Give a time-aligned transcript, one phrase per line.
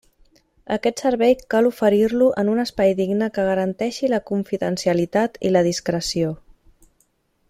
[0.75, 6.33] Aquest servei cal oferir-lo en un espai digne que garanteixi la confidencialitat i la discreció.